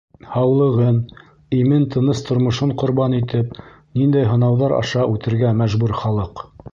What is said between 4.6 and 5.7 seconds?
аша үтергә